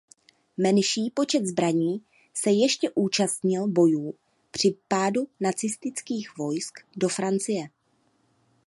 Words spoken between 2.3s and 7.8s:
se ještě účastnil bojů při vpádu nacistických vojsk do Francie.